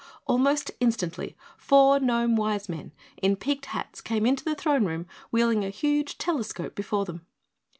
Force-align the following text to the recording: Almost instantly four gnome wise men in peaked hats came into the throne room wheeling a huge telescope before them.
Almost 0.25 0.71
instantly 0.79 1.37
four 1.57 1.99
gnome 1.99 2.35
wise 2.35 2.67
men 2.67 2.91
in 3.21 3.35
peaked 3.35 3.67
hats 3.67 4.01
came 4.01 4.25
into 4.25 4.43
the 4.43 4.55
throne 4.55 4.83
room 4.87 5.05
wheeling 5.29 5.63
a 5.63 5.69
huge 5.69 6.17
telescope 6.17 6.73
before 6.73 7.05
them. 7.05 7.23